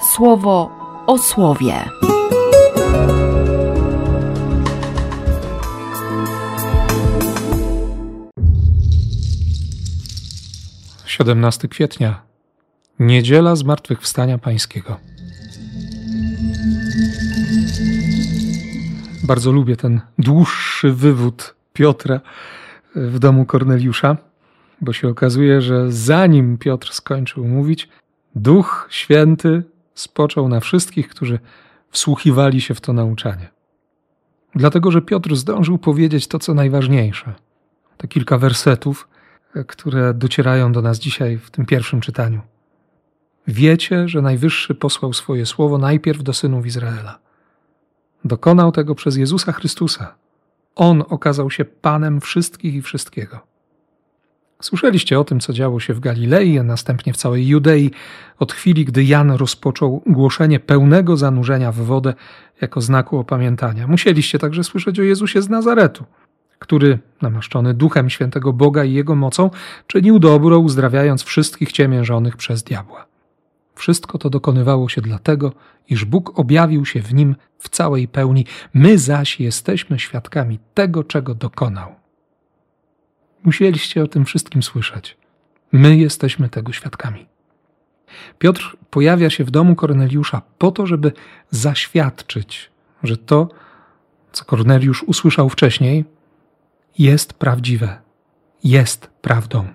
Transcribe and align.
słowo 0.00 0.70
o 1.06 1.18
słowie. 1.18 1.74
Siedemnasty 11.06 11.68
kwietnia, 11.68 12.22
niedziela 12.98 13.56
Zmartwychwstania 13.56 14.38
Pańskiego. 14.38 14.96
Bardzo 19.24 19.52
lubię 19.52 19.76
ten 19.76 20.00
dłuższy 20.18 20.92
wywód 20.92 21.54
Piotra 21.72 22.20
w 22.94 23.18
domu 23.18 23.44
Korneliusza, 23.44 24.16
bo 24.80 24.92
się 24.92 25.08
okazuje, 25.08 25.62
że 25.62 25.92
zanim 25.92 26.58
Piotr 26.58 26.92
skończył 26.92 27.44
mówić, 27.44 27.88
Duch 28.34 28.88
Święty 28.90 29.62
spoczął 30.00 30.48
na 30.48 30.60
wszystkich, 30.60 31.08
którzy 31.08 31.38
wsłuchiwali 31.90 32.60
się 32.60 32.74
w 32.74 32.80
to 32.80 32.92
nauczanie. 32.92 33.48
Dlatego, 34.54 34.90
że 34.90 35.02
Piotr 35.02 35.36
zdążył 35.36 35.78
powiedzieć 35.78 36.26
to, 36.26 36.38
co 36.38 36.54
najważniejsze. 36.54 37.34
Te 37.96 38.08
kilka 38.08 38.38
wersetów, 38.38 39.08
które 39.66 40.14
docierają 40.14 40.72
do 40.72 40.82
nas 40.82 40.98
dzisiaj 40.98 41.38
w 41.38 41.50
tym 41.50 41.66
pierwszym 41.66 42.00
czytaniu. 42.00 42.40
Wiecie, 43.46 44.08
że 44.08 44.22
Najwyższy 44.22 44.74
posłał 44.74 45.12
swoje 45.12 45.46
słowo 45.46 45.78
najpierw 45.78 46.22
do 46.22 46.32
synów 46.32 46.66
Izraela. 46.66 47.18
Dokonał 48.24 48.72
tego 48.72 48.94
przez 48.94 49.16
Jezusa 49.16 49.52
Chrystusa. 49.52 50.14
On 50.74 51.04
okazał 51.08 51.50
się 51.50 51.64
Panem 51.64 52.20
wszystkich 52.20 52.74
i 52.74 52.82
wszystkiego. 52.82 53.49
Słyszeliście 54.60 55.20
o 55.20 55.24
tym, 55.24 55.40
co 55.40 55.52
działo 55.52 55.80
się 55.80 55.94
w 55.94 56.00
Galilei, 56.00 56.58
a 56.58 56.62
następnie 56.62 57.12
w 57.12 57.16
całej 57.16 57.48
Judei, 57.48 57.90
od 58.38 58.52
chwili, 58.52 58.84
gdy 58.84 59.04
Jan 59.04 59.30
rozpoczął 59.30 60.02
głoszenie 60.06 60.60
pełnego 60.60 61.16
zanurzenia 61.16 61.72
w 61.72 61.76
wodę 61.76 62.14
jako 62.60 62.80
znaku 62.80 63.18
opamiętania. 63.18 63.86
Musieliście 63.86 64.38
także 64.38 64.64
słyszeć 64.64 65.00
o 65.00 65.02
Jezusie 65.02 65.42
z 65.42 65.48
Nazaretu, 65.48 66.04
który, 66.58 66.98
namaszczony 67.22 67.74
duchem 67.74 68.10
świętego 68.10 68.52
Boga 68.52 68.84
i 68.84 68.92
jego 68.92 69.14
mocą, 69.14 69.50
czynił 69.86 70.18
dobro, 70.18 70.58
uzdrawiając 70.58 71.22
wszystkich 71.22 71.72
ciemiężonych 71.72 72.36
przez 72.36 72.62
diabła. 72.62 73.06
Wszystko 73.74 74.18
to 74.18 74.30
dokonywało 74.30 74.88
się 74.88 75.00
dlatego, 75.00 75.52
iż 75.88 76.04
Bóg 76.04 76.38
objawił 76.38 76.86
się 76.86 77.02
w 77.02 77.14
nim 77.14 77.36
w 77.58 77.68
całej 77.68 78.08
pełni, 78.08 78.46
my 78.74 78.98
zaś 78.98 79.40
jesteśmy 79.40 79.98
świadkami 79.98 80.58
tego, 80.74 81.04
czego 81.04 81.34
dokonał. 81.34 81.99
Musieliście 83.44 84.02
o 84.02 84.06
tym 84.06 84.24
wszystkim 84.24 84.62
słyszeć. 84.62 85.16
My 85.72 85.96
jesteśmy 85.96 86.48
tego 86.48 86.72
świadkami. 86.72 87.26
Piotr 88.38 88.76
pojawia 88.90 89.30
się 89.30 89.44
w 89.44 89.50
domu 89.50 89.74
Korneliusza 89.74 90.42
po 90.58 90.70
to, 90.70 90.86
żeby 90.86 91.12
zaświadczyć, 91.50 92.70
że 93.02 93.16
to, 93.16 93.48
co 94.32 94.44
Korneliusz 94.44 95.02
usłyszał 95.02 95.48
wcześniej, 95.48 96.04
jest 96.98 97.32
prawdziwe, 97.34 97.98
jest 98.64 99.06
prawdą. 99.06 99.68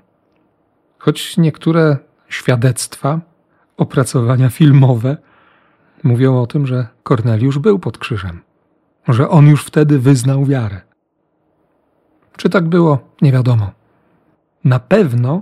Choć 0.97 1.37
niektóre 1.37 1.97
świadectwa, 2.29 3.21
opracowania 3.77 4.49
filmowe 4.49 5.17
mówią 6.03 6.41
o 6.41 6.47
tym, 6.47 6.67
że 6.67 6.87
Korneliusz 7.03 7.59
był 7.59 7.79
pod 7.79 7.97
krzyżem, 7.97 8.41
że 9.07 9.29
on 9.29 9.47
już 9.47 9.65
wtedy 9.65 9.99
wyznał 9.99 10.45
wiarę. 10.45 10.81
Czy 12.37 12.49
tak 12.49 12.69
było? 12.69 12.99
Nie 13.21 13.31
wiadomo. 13.31 13.71
Na 14.63 14.79
pewno 14.79 15.41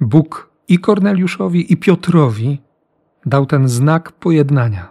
Bóg 0.00 0.50
i 0.68 0.78
Korneliuszowi, 0.78 1.72
i 1.72 1.76
Piotrowi 1.76 2.60
dał 3.26 3.46
ten 3.46 3.68
znak 3.68 4.12
pojednania. 4.12 4.90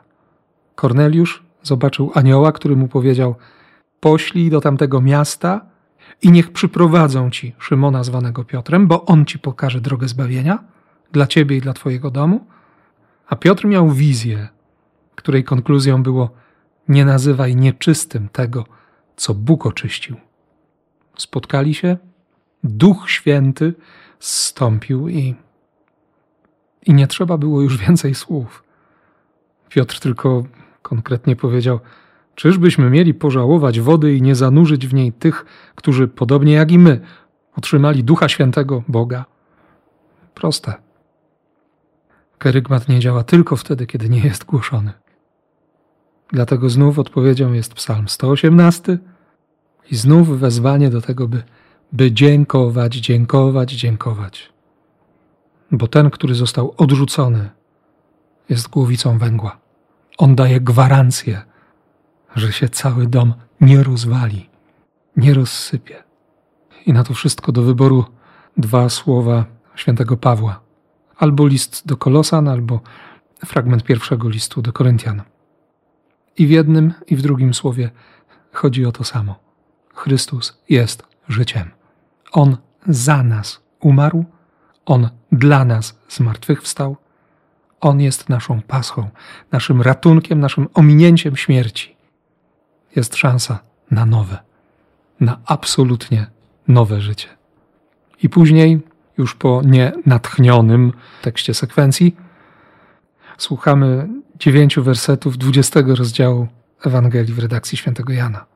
Korneliusz 0.75 1.43
zobaczył 1.63 2.11
anioła, 2.13 2.51
który 2.51 2.75
mu 2.75 2.87
powiedział: 2.87 3.35
Poślij 3.99 4.49
do 4.49 4.61
tamtego 4.61 5.01
miasta 5.01 5.61
i 6.21 6.31
niech 6.31 6.51
przyprowadzą 6.51 7.29
ci 7.29 7.55
Szymona 7.59 8.03
zwanego 8.03 8.43
Piotrem, 8.43 8.87
bo 8.87 9.05
on 9.05 9.25
ci 9.25 9.39
pokaże 9.39 9.81
drogę 9.81 10.07
zbawienia 10.07 10.63
dla 11.11 11.27
ciebie 11.27 11.57
i 11.57 11.61
dla 11.61 11.73
twojego 11.73 12.11
domu. 12.11 12.45
A 13.27 13.35
Piotr 13.35 13.65
miał 13.65 13.89
wizję, 13.89 14.47
której 15.15 15.43
konkluzją 15.43 16.03
było: 16.03 16.29
Nie 16.87 17.05
nazywaj 17.05 17.55
nieczystym 17.55 18.29
tego, 18.29 18.65
co 19.15 19.33
Bóg 19.33 19.65
oczyścił 19.65 20.15
spotkali 21.17 21.73
się, 21.73 21.97
Duch 22.63 23.09
Święty 23.09 23.73
zstąpił 24.19 25.09
i, 25.09 25.35
i 26.85 26.93
nie 26.93 27.07
trzeba 27.07 27.37
było 27.37 27.61
już 27.61 27.77
więcej 27.77 28.15
słów. 28.15 28.63
Piotr 29.69 29.99
tylko 29.99 30.43
konkretnie 30.81 31.35
powiedział: 31.35 31.79
Czyżbyśmy 32.35 32.89
mieli 32.89 33.13
pożałować 33.13 33.79
wody 33.79 34.15
i 34.15 34.21
nie 34.21 34.35
zanurzyć 34.35 34.87
w 34.87 34.93
niej 34.93 35.13
tych, 35.13 35.45
którzy, 35.75 36.07
podobnie 36.07 36.53
jak 36.53 36.71
i 36.71 36.79
my, 36.79 37.01
otrzymali 37.55 38.03
Ducha 38.03 38.29
Świętego 38.29 38.83
Boga? 38.87 39.25
Proste. 40.33 40.73
Kerygmat 42.37 42.89
nie 42.89 42.99
działa 42.99 43.23
tylko 43.23 43.55
wtedy, 43.55 43.87
kiedy 43.87 44.09
nie 44.09 44.19
jest 44.19 44.45
głoszony. 44.45 44.93
Dlatego 46.31 46.69
znów 46.69 46.99
odpowiedzią 46.99 47.53
jest 47.53 47.73
Psalm 47.73 48.07
118, 48.07 48.97
i 49.91 49.95
znów 49.95 50.39
wezwanie 50.39 50.89
do 50.89 51.01
tego, 51.01 51.27
by, 51.27 51.43
by 51.91 52.11
dziękować, 52.11 52.95
dziękować, 52.95 53.71
dziękować. 53.71 54.49
Bo 55.71 55.87
ten, 55.87 56.09
który 56.09 56.35
został 56.35 56.73
odrzucony, 56.77 57.49
jest 58.49 58.69
głowicą 58.69 59.17
węgła. 59.17 59.57
On 60.17 60.35
daje 60.35 60.61
gwarancję, 60.61 61.41
że 62.35 62.51
się 62.53 62.69
cały 62.69 63.07
dom 63.07 63.33
nie 63.61 63.83
rozwali, 63.83 64.49
nie 65.17 65.33
rozsypie. 65.33 66.03
I 66.85 66.93
na 66.93 67.03
to 67.03 67.13
wszystko 67.13 67.51
do 67.51 67.61
wyboru 67.61 68.05
dwa 68.57 68.89
słowa 68.89 69.45
świętego 69.75 70.17
Pawła. 70.17 70.61
Albo 71.17 71.47
list 71.47 71.87
do 71.87 71.97
Kolosan, 71.97 72.47
albo 72.47 72.79
fragment 73.45 73.83
pierwszego 73.83 74.29
listu 74.29 74.61
do 74.61 74.73
Koryntian. 74.73 75.21
I 76.37 76.47
w 76.47 76.49
jednym, 76.49 76.93
i 77.07 77.15
w 77.15 77.21
drugim 77.21 77.53
słowie 77.53 77.91
chodzi 78.51 78.85
o 78.85 78.91
to 78.91 79.03
samo. 79.03 79.50
Chrystus 80.01 80.61
jest 80.69 81.03
życiem. 81.29 81.71
On 82.31 82.57
za 82.87 83.23
nas 83.23 83.59
umarł, 83.79 84.25
On 84.85 85.09
dla 85.31 85.65
nas 85.65 85.99
zmartwychwstał. 86.09 86.97
On 87.81 88.01
jest 88.01 88.29
naszą 88.29 88.61
paschą, 88.61 89.09
naszym 89.51 89.81
ratunkiem, 89.81 90.39
naszym 90.39 90.67
ominięciem 90.73 91.35
śmierci. 91.35 91.95
Jest 92.95 93.15
szansa 93.15 93.59
na 93.91 94.05
nowe, 94.05 94.39
na 95.19 95.39
absolutnie 95.45 96.27
nowe 96.67 97.01
życie. 97.01 97.27
I 98.23 98.29
później, 98.29 98.79
już 99.17 99.35
po 99.35 99.61
nienatchnionym 99.65 100.93
tekście 101.21 101.53
sekwencji, 101.53 102.15
słuchamy 103.37 104.09
dziewięciu 104.39 104.83
wersetów 104.83 105.37
dwudziestego 105.37 105.95
rozdziału 105.95 106.47
Ewangelii 106.85 107.33
w 107.33 107.39
redakcji 107.39 107.77
świętego 107.77 108.13
Jana 108.13 108.50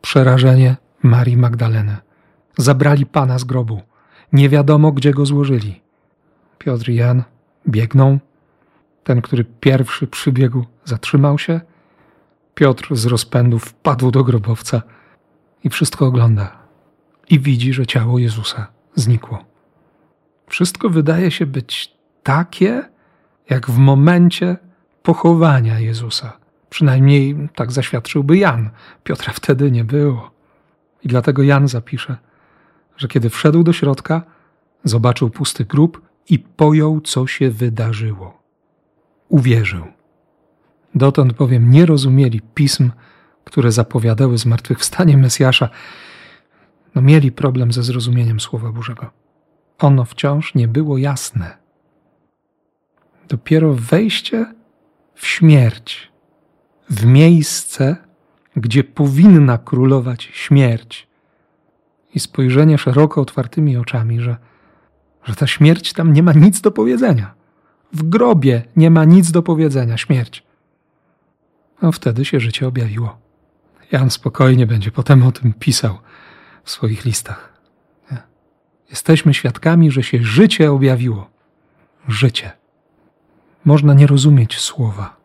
przerażenie 0.00 0.76
Marii 1.02 1.36
Magdaleny. 1.36 1.96
Zabrali 2.58 3.06
Pana 3.06 3.38
z 3.38 3.44
grobu. 3.44 3.80
Nie 4.32 4.48
wiadomo, 4.48 4.92
gdzie 4.92 5.10
go 5.10 5.26
złożyli. 5.26 5.80
Piotr 6.58 6.88
i 6.88 6.94
Jan 6.94 7.22
biegną. 7.68 8.18
Ten, 9.04 9.22
który 9.22 9.44
pierwszy 9.44 10.06
przybiegł, 10.06 10.64
zatrzymał 10.84 11.38
się. 11.38 11.60
Piotr 12.54 12.96
z 12.96 13.06
rozpędu 13.06 13.58
wpadł 13.58 14.10
do 14.10 14.24
grobowca 14.24 14.82
i 15.64 15.70
wszystko 15.70 16.06
ogląda. 16.06 16.58
I 17.30 17.40
widzi, 17.40 17.72
że 17.72 17.86
ciało 17.86 18.18
Jezusa 18.18 18.66
znikło. 18.94 19.44
Wszystko 20.46 20.90
wydaje 20.90 21.30
się 21.30 21.46
być 21.46 21.94
takie, 22.22 22.88
jak 23.50 23.70
w 23.70 23.78
momencie 23.78 24.56
pochowania 25.02 25.78
Jezusa. 25.78 26.38
Przynajmniej 26.70 27.48
tak 27.54 27.72
zaświadczyłby 27.72 28.38
Jan. 28.38 28.70
Piotra 29.04 29.32
wtedy 29.32 29.70
nie 29.70 29.84
było. 29.84 30.30
I 31.04 31.08
dlatego 31.08 31.42
Jan 31.42 31.68
zapisze, 31.68 32.16
że 32.96 33.08
kiedy 33.08 33.30
wszedł 33.30 33.62
do 33.62 33.72
środka, 33.72 34.22
zobaczył 34.84 35.30
pusty 35.30 35.64
grób 35.64 36.02
i 36.28 36.38
pojął, 36.38 37.00
co 37.00 37.26
się 37.26 37.50
wydarzyło. 37.50 38.42
Uwierzył. 39.28 39.84
Dotąd 40.94 41.32
bowiem 41.32 41.70
nie 41.70 41.86
rozumieli 41.86 42.40
pism, 42.54 42.90
które 43.44 43.72
zapowiadały 43.72 44.38
zmartwychwstanie 44.38 45.16
Mesjasza. 45.16 45.68
No 46.94 47.02
mieli 47.02 47.32
problem 47.32 47.72
ze 47.72 47.82
zrozumieniem 47.82 48.40
Słowa 48.40 48.72
Bożego. 48.72 49.10
Ono 49.78 50.04
wciąż 50.04 50.54
nie 50.54 50.68
było 50.68 50.98
jasne. 50.98 51.58
Dopiero 53.28 53.74
wejście 53.74 54.54
w 55.14 55.26
śmierć 55.26 56.07
w 56.90 57.04
miejsce, 57.04 57.96
gdzie 58.56 58.84
powinna 58.84 59.58
królować 59.58 60.30
śmierć, 60.32 61.08
i 62.14 62.20
spojrzenie 62.20 62.78
szeroko 62.78 63.20
otwartymi 63.20 63.76
oczami, 63.76 64.20
że, 64.20 64.36
że 65.24 65.34
ta 65.34 65.46
śmierć 65.46 65.92
tam 65.92 66.12
nie 66.12 66.22
ma 66.22 66.32
nic 66.32 66.60
do 66.60 66.70
powiedzenia. 66.70 67.34
w 67.92 68.02
grobie 68.02 68.62
nie 68.76 68.90
ma 68.90 69.04
nic 69.04 69.30
do 69.30 69.42
powiedzenia, 69.42 69.96
śmierć. 69.96 70.42
No 71.82 71.92
wtedy 71.92 72.24
się 72.24 72.40
życie 72.40 72.66
objawiło. 72.68 73.18
Jan 73.92 74.10
spokojnie 74.10 74.66
będzie 74.66 74.90
potem 74.90 75.22
o 75.22 75.32
tym 75.32 75.52
pisał 75.52 75.98
w 76.64 76.70
swoich 76.70 77.04
listach. 77.04 77.52
Nie? 78.10 78.18
Jesteśmy 78.90 79.34
świadkami, 79.34 79.90
że 79.90 80.02
się 80.02 80.18
życie 80.22 80.72
objawiło. 80.72 81.30
Życie. 82.08 82.52
Można 83.64 83.94
nie 83.94 84.06
rozumieć 84.06 84.58
słowa. 84.58 85.16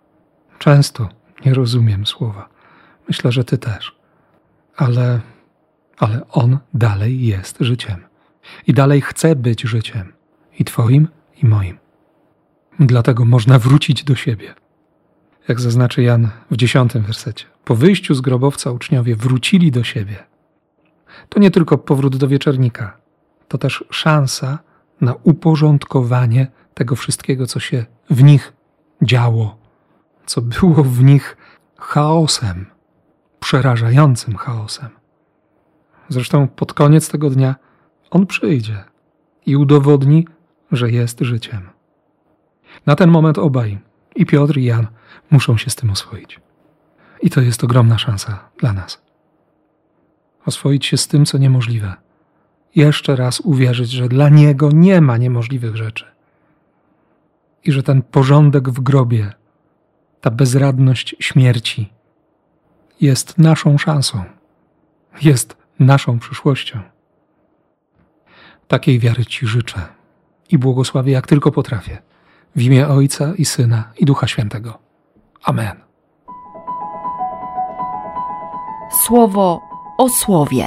Często 0.59 1.09
nie 1.45 1.53
rozumiem 1.53 2.05
słowa. 2.05 2.49
Myślę, 3.07 3.31
że 3.31 3.43
ty 3.43 3.57
też. 3.57 3.95
Ale, 4.75 5.21
ale 5.97 6.27
on 6.29 6.57
dalej 6.73 7.25
jest 7.25 7.57
życiem. 7.59 8.03
I 8.67 8.73
dalej 8.73 9.01
chce 9.01 9.35
być 9.35 9.61
życiem. 9.61 10.13
I 10.59 10.63
twoim, 10.65 11.07
i 11.43 11.45
moim. 11.45 11.77
Dlatego 12.79 13.25
można 13.25 13.59
wrócić 13.59 14.03
do 14.03 14.15
siebie. 14.15 14.53
Jak 15.47 15.61
zaznaczy 15.61 16.03
Jan 16.03 16.29
w 16.51 16.57
dziesiątym 16.57 17.03
wersecie. 17.03 17.45
Po 17.65 17.75
wyjściu 17.75 18.15
z 18.15 18.21
grobowca 18.21 18.71
uczniowie 18.71 19.15
wrócili 19.15 19.71
do 19.71 19.83
siebie. 19.83 20.23
To 21.29 21.39
nie 21.39 21.51
tylko 21.51 21.77
powrót 21.77 22.17
do 22.17 22.27
wieczornika, 22.27 22.97
to 23.47 23.57
też 23.57 23.83
szansa 23.89 24.59
na 25.01 25.13
uporządkowanie 25.23 26.47
tego 26.73 26.95
wszystkiego, 26.95 27.47
co 27.47 27.59
się 27.59 27.85
w 28.09 28.23
nich 28.23 28.53
działo, 29.01 29.62
co 30.25 30.41
było 30.41 30.83
w 30.83 31.03
nich 31.03 31.37
chaosem, 31.77 32.65
przerażającym 33.39 34.35
chaosem. 34.35 34.89
Zresztą 36.09 36.47
pod 36.47 36.73
koniec 36.73 37.09
tego 37.09 37.29
dnia 37.29 37.55
on 38.11 38.27
przyjdzie 38.27 38.83
i 39.45 39.55
udowodni, 39.55 40.27
że 40.71 40.91
jest 40.91 41.19
życiem. 41.19 41.69
Na 42.85 42.95
ten 42.95 43.09
moment 43.09 43.37
obaj, 43.37 43.79
i 44.15 44.25
Piotr, 44.25 44.57
i 44.57 44.63
Jan, 44.63 44.87
muszą 45.31 45.57
się 45.57 45.69
z 45.69 45.75
tym 45.75 45.89
oswoić. 45.89 46.39
I 47.21 47.29
to 47.29 47.41
jest 47.41 47.63
ogromna 47.63 47.97
szansa 47.97 48.49
dla 48.57 48.73
nas. 48.73 49.01
Oswoić 50.45 50.85
się 50.85 50.97
z 50.97 51.07
tym, 51.07 51.25
co 51.25 51.37
niemożliwe. 51.37 51.93
Jeszcze 52.75 53.15
raz 53.15 53.39
uwierzyć, 53.39 53.91
że 53.91 54.09
dla 54.09 54.29
Niego 54.29 54.69
nie 54.73 55.01
ma 55.01 55.17
niemożliwych 55.17 55.75
rzeczy. 55.75 56.05
I 57.63 57.71
że 57.71 57.83
ten 57.83 58.01
porządek 58.01 58.69
w 58.69 58.79
grobie, 58.79 59.33
ta 60.23 60.31
bezradność 60.31 61.15
śmierci 61.19 61.93
jest 63.01 63.37
naszą 63.37 63.77
szansą, 63.77 64.23
jest 65.21 65.57
naszą 65.79 66.19
przyszłością. 66.19 66.79
Takiej 68.67 68.99
wiary 68.99 69.25
Ci 69.25 69.47
życzę 69.47 69.81
i 70.49 70.57
błogosławię 70.57 71.11
jak 71.11 71.27
tylko 71.27 71.51
potrafię. 71.51 71.97
W 72.55 72.61
imię 72.61 72.87
Ojca 72.87 73.33
i 73.37 73.45
Syna 73.45 73.91
i 73.97 74.05
Ducha 74.05 74.27
Świętego. 74.27 74.79
Amen. 75.43 75.75
Słowo 79.05 79.61
o 79.97 80.09
słowie. 80.09 80.65